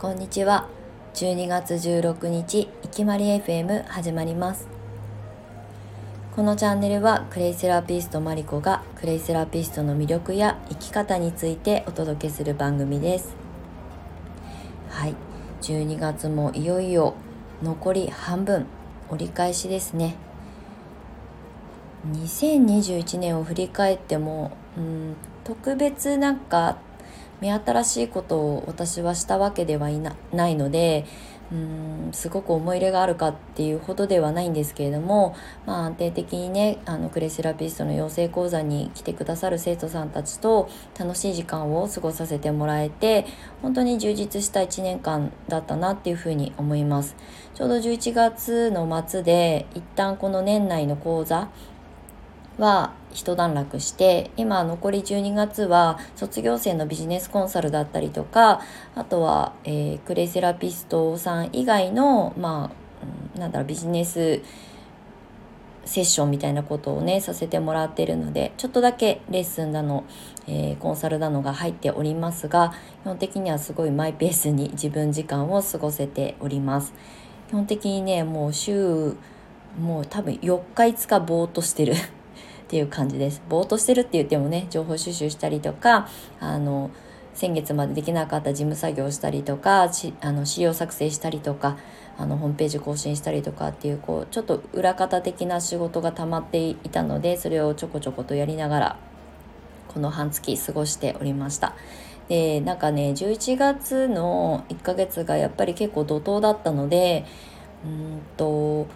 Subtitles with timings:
[0.00, 0.66] こんにちは。
[1.12, 4.66] 12月16日いきまり FM 始まります。
[6.34, 13.36] このチャンネルはクレイセラピストマリコがクレイセラピストの魅力や生き方についてお届けする番組です。
[14.88, 15.14] はい。
[15.60, 17.12] 12月もいよいよ
[17.62, 18.64] 残り半分
[19.10, 20.16] 折り返しですね。
[22.10, 26.78] 2021年を振り返ってもうん特別なんか
[27.40, 31.06] 目新しいことを私はしたわけではいなないので
[31.52, 31.58] うー
[32.10, 35.34] んすごく思い入れがあるかっていうほどではないんですけれども、
[35.66, 43.26] まあ、安定的にねあのクレセラピストの養成講座に来てくださる生徒さんたちと楽しい時間を過ごさせてもらえて
[43.62, 47.16] 本当に充実した1年間だったなっていうふうに思います。
[47.54, 51.48] ちょうど11月の末で一旦この年内の講座
[52.58, 58.60] は一段落して今残り12月は卒業生のビジネスコンサルだったりとか
[58.94, 62.70] あとは、えー、クレイセラピストさん以外のま
[63.36, 64.42] あなんだろうビジネス
[65.84, 70.04] セッションみたいなことをねさせてもらってるのでちょっとだけレッスンだの、
[70.46, 76.92] えー、コンサルだのが入っておりますが基本的にはすごいマイペースに自分時間を過ごせております。
[77.48, 79.16] 基本的にねもう週
[79.80, 81.94] もう多分4日5日ぼーっとしてる。
[82.70, 83.42] っていう感じです。
[83.48, 86.06] ぼーっとしてるって言ってもね情報収集したりとか
[86.38, 86.92] あの
[87.34, 89.90] 先月までできなかった事務作業をしたりとか
[90.20, 91.76] あの資料作成したりとか
[92.16, 98.98] あのホームページ更新したりとかっていうこうちょっと裏方的な仕事が溜まっていたのでそれをちょこちょことやりながら
[99.88, 101.74] この半月過ごしておりました。
[102.28, 107.24] でなんかね11月の1ヶ月がやっぱり結構怒涛だったので
[107.84, 108.86] うんと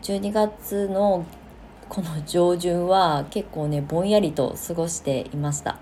[0.00, 1.26] 12月の
[1.90, 5.76] この上旬は結構ねぼんやりと過ごしていました。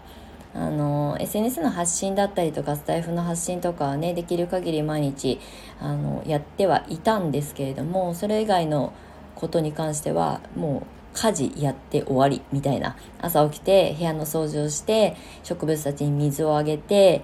[0.55, 5.39] あの SNS の発信だったりとかスタイフの発信とかはねできる限り毎日
[5.79, 8.95] あのやってはいたんですけれどもそれ以外の
[9.35, 12.97] ことに関してはもう家事やって終わりみたいな。
[13.21, 17.21] 朝起きて部屋の掃除をして植物たちに水をあげて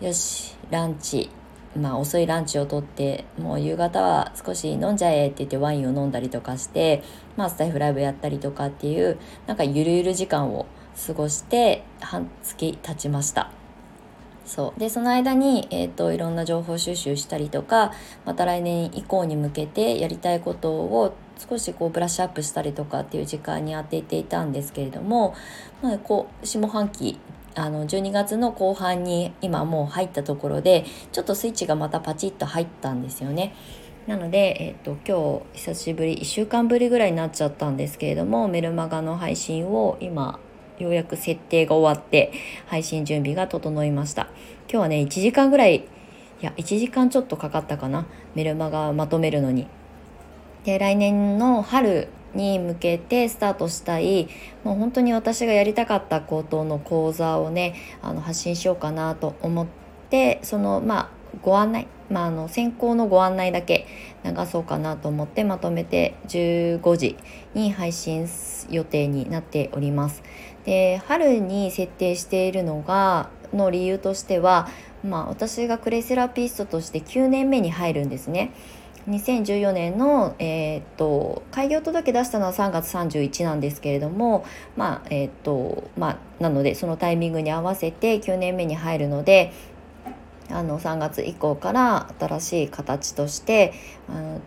[0.00, 1.30] よしランチ
[1.76, 7.02] まあ、遅いランチをとってもう夕方は少し飲んじゃえって言ってワインを飲んだりとかして、
[7.36, 10.66] まあ、スタイフライブやったりとかっていうなんかゆるゆる時間を
[11.06, 13.50] 過ごして半月経ちました。
[14.46, 14.80] そう。
[14.80, 17.92] でその間に、えーと、いろんな情報収集したりとか
[18.24, 25.34] また来年以降に向けてやりたいことを少しこうブラッシュアップしたりとかっていう時間に当てていたんですけれども、
[25.82, 27.18] まあ、こう下半期
[27.56, 33.54] あの12月の後半に今もう入ったところでちょっとスイッチがまたパチッと入ったんですよね。
[34.06, 40.38] なので、えっと、今日久しぶり1週間ぶりぐらいになっちゃったんですけれどもメルマガの配信を今
[40.78, 42.30] ようやく設定が終わって
[42.66, 44.28] 配信準備が整いました。
[44.68, 45.82] 今日はね1時間ぐらいい
[46.42, 48.06] や1時間ちょっとかかったかな。
[48.34, 49.66] メルマガまとめるのに。
[50.64, 54.28] で来年の春に向けてスタートしたい
[54.64, 59.66] もう本当に私がやりたかったことの講座をねあの発信しようかなと思っ
[60.10, 61.10] てそのまあ
[61.42, 63.86] ご案内、まあ、あの先行のご案内だけ
[64.24, 67.16] 流そうかなと思ってまとめて15時
[67.54, 68.28] に配信
[68.70, 70.22] 予定になっております。
[70.64, 74.68] で春に設定しているのがの理由としては、
[75.04, 78.52] まあ、私がクレイセラピストとして9年目に入るんですね。
[79.08, 84.44] 2014年の、えー、っと開業届出したのは3月31なんですけれども
[84.76, 89.52] まあえー、っとまあなのでそのタイミングに合わせて9年目に入るので
[90.50, 93.74] あの3月以降から新しい形として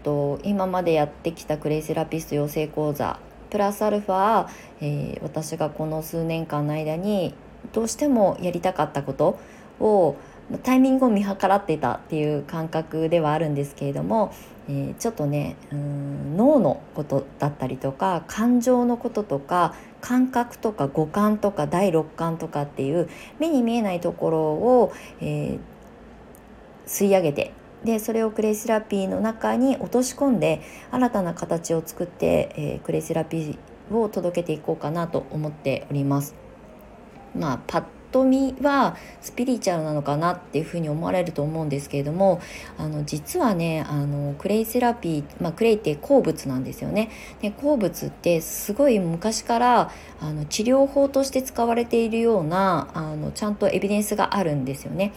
[0.03, 4.47] と今までやってきたクレイセラピスト養成講座プラスアルファ、
[4.81, 7.33] えー、私がこの数年間の間に
[7.73, 9.39] どうしてもやりたかったこと
[9.79, 10.15] を
[10.57, 14.33] タイミングを見計らっていたっていう感覚ではあるんですけれども、
[14.67, 25.59] えー、ちょっとねうん脳のことだったりとか感情のこととか感覚とか五感とか第六感とかっていう目に見えないところを、えー、
[26.87, 27.53] 吸い上げて
[27.83, 36.35] でそれをクレイセラピーの中に落とし込んで新たな形を作って、えー、クレイセラピーを届けていこうかなと思っております。
[37.35, 42.41] まあ、パッと見はスピリチュアルなのかなっていうふうに思われると思うんですけれども
[42.77, 47.09] あの実はねあのクレイセラピー、まあ、クレイって鉱物なんですよね。
[47.41, 55.13] で鉱物ってすごい昔からあの治療法として使われているようなあのちゃんとエビデンスがあるんですよね。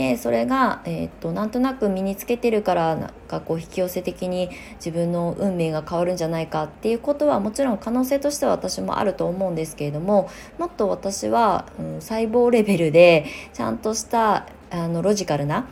[0.00, 15.68] でそれが、えー、っとなんとなく身につけてるからなんかこう引き寄せ的に自分の運命が変わるんじゃないかっていうことはもちろん可能性としては私もあると思うんですけれどももっと私は、うん、細胞レベルでちゃんとしたあのロジカルな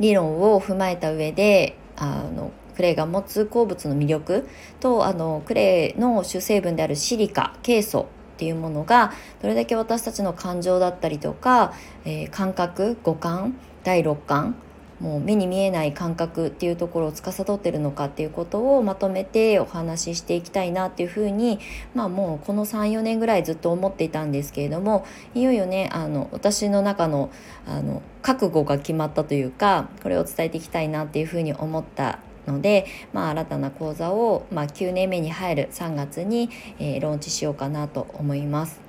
[0.00, 4.48] 理論を踏まえた上であのクレイが持つ鉱物の魅力
[4.80, 8.06] とあのクレイの主成分であるシリカケイ素
[8.40, 11.74] っていうものがどれだけ私たちの感情だったりとか、
[12.06, 13.54] えー、感覚五感
[13.84, 14.54] 第六感
[14.98, 21.58] もう目に見えない感覚っていうところを司ってるのかっていうことをまとめてお話ししていきたいなっていうふうに
[21.94, 25.04] まあもうこの34年ぐらいずっと思っていたんですけれども
[25.34, 27.30] いよいよねあの私の中の
[27.66, 38.80] あの覚悟が決まったというかこれを伝えていきたいなっていうふうに思ったので、まあ、新たな講座を、まあ、9年目に入る3月に、えー、ローンチしようかなと思います。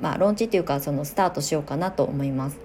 [0.00, 2.58] まあ、ローンチっていうかそのスタートしようかなと思います。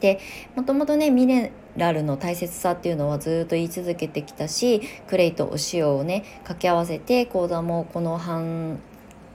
[0.00, 0.20] で
[0.54, 8.78] もともとねミネラルの大切さっていうのはずっと言い続けてきたしクレイとお塩をね掛け合わせて講座もこの半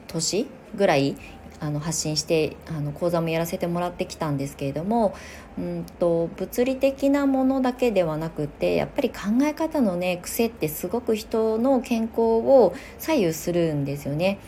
[0.07, 1.15] 年ぐらい
[1.61, 5.13] あの発信してあの講座もやらせてもらってきたんですけれども
[5.59, 14.39] うんと物理的なものだけではなくてやっぱり考え方のね癖ってすごく人の健康を左右するんですよね。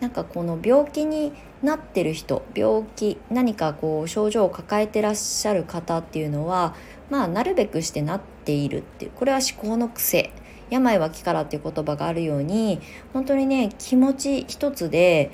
[0.00, 1.32] なんかこの病気に
[1.62, 6.74] なってる人病気何かこう症状を抱えてらっしゃる方っていうのは
[7.08, 10.32] まあなるべくしてなっているっていうこれは思考の癖
[10.70, 12.80] 病は気からっていう言葉があるように
[13.12, 15.30] 本当にね気持ち一つで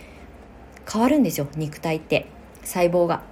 [0.90, 2.26] 変わるんですよ肉体って
[2.64, 3.23] 細胞が。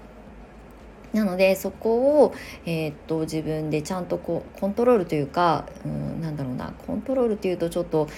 [1.13, 2.35] なのでそこを、
[2.67, 8.09] えー、っと自分でちゃんとこうコントロールというか、うん、なんだろうなコントロールっていうとちょっと、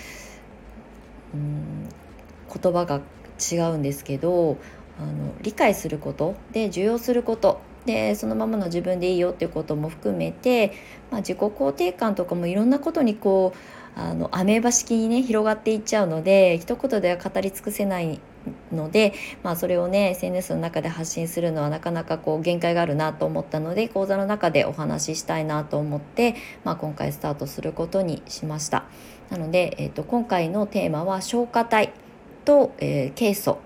[1.32, 1.88] うん、
[2.60, 3.00] 言葉が
[3.52, 4.56] 違うんですけど
[4.98, 10.72] あの理解することで受容することでそのままの自分でいいよっていうことも含めて、
[11.10, 18.20] まあ、自己肯定感とかもいろんなことにこうあのアメーバ式にね広がっていっちゃうので一言では語り尽くせない
[18.72, 19.12] ので、
[19.42, 28.84] まあ、それをね SNS の中で発信するのはなかなかこう限界があるなと思ったので講座の中でお話ししたいなと思って、まあ、今回スタートすることにしました。
[29.30, 31.92] なので、えーと、今回のテーマは消化体
[32.44, 33.58] と、えー、ケイ素。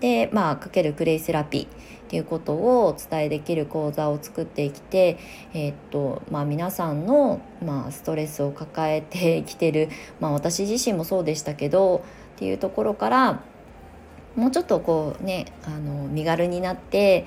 [0.00, 1.68] で、まあ、かけるクレイセラピーっ
[2.10, 5.18] ていうことをお伝えできる講座を作ってきて、
[5.52, 9.88] えー、っとまあ、皆さんの、まあ、ストレスを抱えてきてる、
[10.20, 12.04] まあ、私自身もそうでしたけど
[12.36, 13.42] っていうところから
[14.38, 17.26] もうちょっとこうねあの身軽になって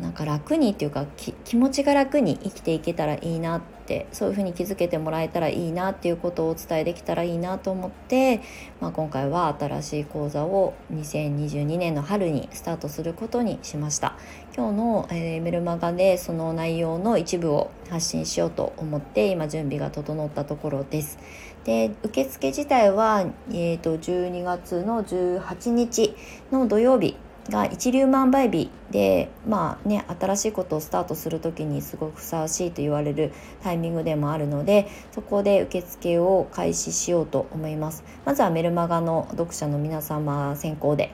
[0.00, 8.40] なんか楽にっていうか気持ちが楽に生きていけたらいいなってそういうふうに気づけてもらえたらいいなっていうことをお伝えできたらいいなと思って、
[8.80, 14.16] まあ、今回は新しい講座を2022年の春にスタートすることにしました。
[14.56, 21.18] 今日の、えー、メルマガでその内容の一部を発信しようと思って今準備が整ったところです。
[21.64, 26.14] で受付自体は、えーと、12月の18日
[26.50, 27.16] の土曜日
[27.50, 38.04] が一粒万倍日でまあね新しいことをスタートする時にすごくふさわしいと言われるタイミングでもあるのでそこで受付を開始しようと思います。
[38.24, 41.12] まずはメルマガの読者の皆様先行で。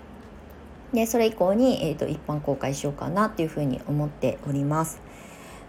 [0.93, 5.04] でそれ以降に、えーと一般公開しようかなというふうに思っております。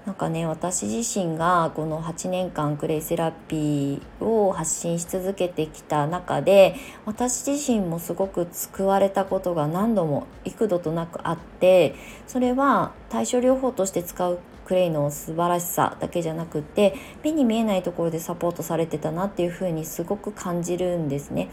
[0.06, 6.76] なんかね私自身がこの8年間クレイセラピーを発信し続けてきた中で
[7.06, 11.96] 私自身もすごく救われたことが何度も幾度となくあって
[12.28, 21.50] それは対処療法として使うクレイの素晴らしさだけじゃなくって目に見えないところでサポートされてたなっていうふうにすごく感じるんですね。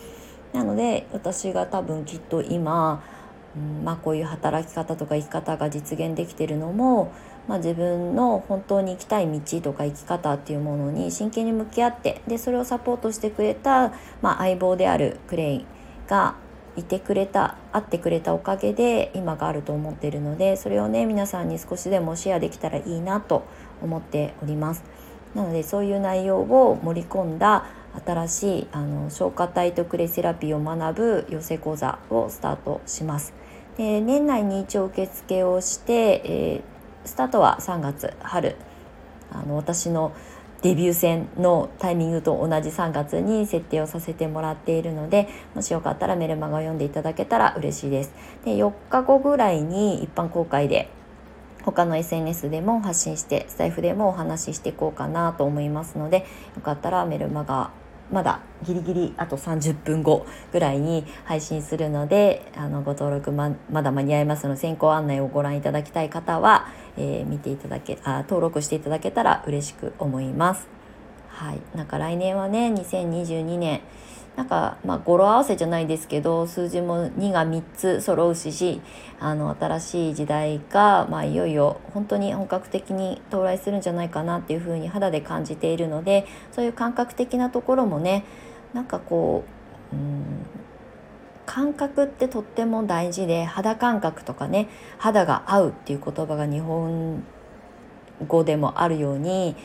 [0.52, 3.02] なので私が多分きっと今、
[3.56, 7.12] うんまあ、こういう働き方とか生き方が実現できてるのも
[7.48, 15.66] まあ、自分の本当に行きたい道とか生き方っていうものに真剣に向き合ってでそれをサポートしてくれた、まあ、相棒であるクレイ
[16.06, 16.36] が
[16.76, 23.44] いてくれた会ってくれたおかげで今があると思っているのでそれをね皆さんに少しでもシェアできたらいいなと
[23.82, 24.84] 思っております。
[25.34, 27.64] なのでそういう内容を盛り込んだ
[28.04, 33.34] 新しいあの消化体とクレセラピーを学ぶ養成講座をスタートします。
[33.76, 36.72] で年内に一応受付をして、えー
[37.04, 38.56] スタートは3月春。
[39.32, 40.12] あの私の
[40.60, 48.12] デビュー戦のタイミングと同じ3月に設定をさせてもらっているのでもしよかったらメルマガを読んでいただけたら嬉しいです。
[48.44, 50.90] で4日後ぐらいに一般公開で
[51.64, 57.70] 他の SNS でも発信してスタイフでもお話ししていこうかなと思いますのでよかったらメルマガ
[58.12, 70.68] まだギリギリあと30分後ぐらいに配信するのであのご登録ままだ間に合いますので先行案内をご覧いただきたい方は、えー、見ていただけあ登録していただけたら嬉しく思います。
[71.28, 73.80] はい、なんか来年はね2022年
[74.36, 78.80] なんか、まあ、語呂合わせじゃないですけど数字も2が3つ揃うし
[79.20, 88.24] あの新しい時代が、まあ、いよいよ本当に本格的に到来するんじゃないかなっていうふうに肌で感じているのでそういう感覚的なところもね
[88.72, 89.44] なんかこ
[89.92, 90.46] ううん
[91.44, 97.22] 感覚ってとっても大事で肌感覚とかね肌が合うっていう言葉が日本
[98.26, 99.56] 語でもあるように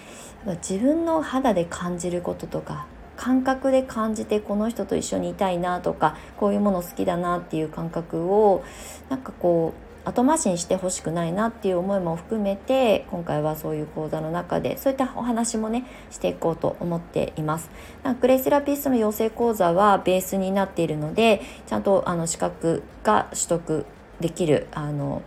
[0.46, 8.64] 自分の肌で感じることとか感覚で感じてこの人と一緒にいたいなとかこういうもの好きだなっていう感覚を
[9.10, 17.70] なんかこう後回しにしてほしくないなっていう思いも含めて今回はそういう講座の中でそういったお話もねしていこうと思っています。
[18.04, 23.86] なんかクレイセラピストの養成講座はベースになっているのでちゃんとあの資格が取得
[24.22, 25.24] できるあの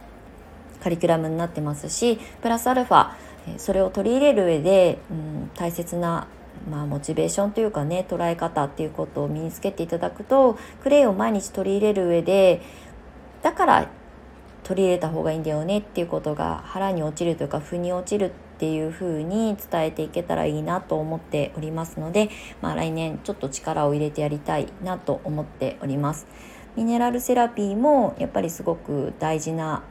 [0.83, 3.11] カリキュラムになってますしプラスアルファ
[3.59, 6.27] それを取り入れる上で、うん、大切な
[6.71, 12.61] まあ、モチベーションというかね捉え方っていうことを身につけていただくとクレイを毎日取り入れる上で
[13.43, 13.89] だから
[14.63, 22.29] 取り入れた方がいいんだよねっていうことが腹に落ちるというか腑に落ちるっていう風に伝えていけたらいいなと思っておりますので、
[22.61, 26.27] まあ、来年ちょっと力を入れてやりたいなと思っております。
[26.77, 29.83] ミネラルセラピーもやっぱりすごく大事な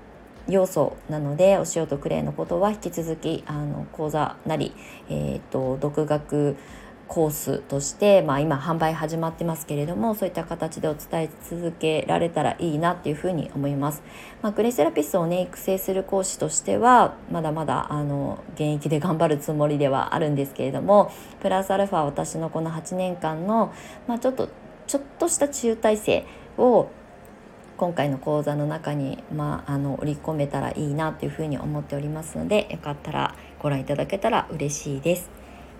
[0.49, 4.73] 要素なのでお塩とクレイのことは引き続きあの講座なり、
[5.09, 6.57] えーと、独学
[7.09, 14.03] コースとして、まあ、今販売始まってますけれどもそういった形でお伝え続けられたらいいなっていうふうに思います。
[14.43, 23.73] まあ、グレイセラピストをね育成する講師としてはまだまだあの現役で頑張るつもりではあるんですけれどもプラスアルファ私のこの8年間の、
[24.07, 24.49] まあ、ちょっと
[24.85, 26.25] ちょっとした中体制
[26.57, 26.89] を
[27.79, 35.29] 今回の講座の中に、まあ、あの織り込めたらいいなというふうに思っておりますのでよかったらご覧いただけたら嬉しいです。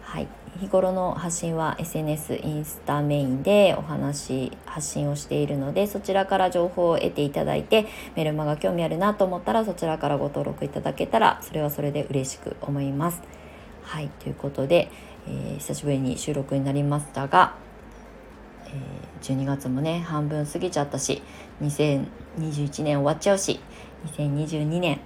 [0.01, 0.27] はい、
[0.61, 13.21] 日頃の発信は SNS インスタメインでお話発信をしているのでそちらから情報を得ていただいてメルマが興味あるなと思ったらそちらからご登録いただけたらそれはそれで嬉しく思います。
[13.83, 14.89] はいということで、
[15.27, 17.55] えー、久しぶりに収録になりましたが
[18.73, 21.21] え、12月もね半分過ぎちゃったし
[21.61, 23.59] 2021年終わっちゃうし
[24.17, 24.99] 2022年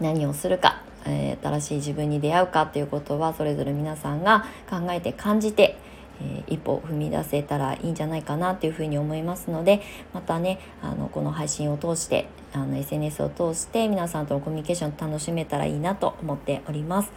[0.00, 5.78] 何をするか、え、新しい自分に出会うかっていうことはそれぞれ皆さんが考えて感じて、
[6.20, 9.80] え、一歩踏み出せたらいいんじゃないかなっていうふうに思いますので
[10.12, 17.12] またねあのこの配信を通してあの SNS を通して皆さんとのコミュニケーション楽しめたらいいなと思っております。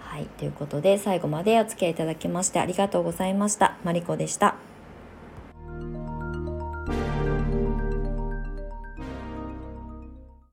[0.00, 3.78] はい、ということで最後までお付き合いいただきましてありがとうございました。
[3.82, 4.71] マリコでした。